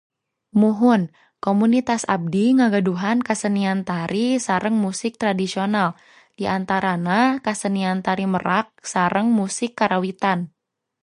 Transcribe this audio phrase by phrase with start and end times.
[0.61, 1.01] Muhun,
[1.45, 5.89] komunitas abdi ngagaduhan kasenian tari sareng musik tradisional,
[6.37, 10.39] di antarana kasenian tari merak sareng musik karawitan.